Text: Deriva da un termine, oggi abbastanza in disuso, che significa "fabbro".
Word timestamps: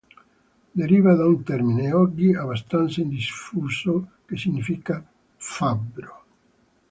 Deriva 0.79 1.13
da 1.15 1.27
un 1.27 1.43
termine, 1.43 1.93
oggi 1.93 2.33
abbastanza 2.33 3.01
in 3.01 3.09
disuso, 3.09 4.11
che 4.25 4.35
significa 4.35 5.05
"fabbro". 5.37 6.23